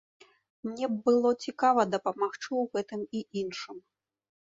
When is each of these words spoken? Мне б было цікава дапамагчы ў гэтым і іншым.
Мне 0.67 0.87
б 0.93 0.95
было 1.09 1.29
цікава 1.47 1.81
дапамагчы 1.95 2.47
ў 2.61 2.63
гэтым 2.79 3.01
і 3.21 3.21
іншым. 3.43 3.77